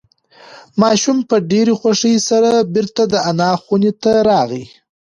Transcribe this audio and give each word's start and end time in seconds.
ماشوم 0.81 1.17
په 1.29 1.35
ډېرې 1.51 1.73
خوښۍ 1.79 2.15
سره 2.29 2.51
بیرته 2.73 3.03
د 3.13 3.15
انا 3.29 3.51
خونې 3.63 3.91
ته 4.03 4.11
راغی. 4.29 4.65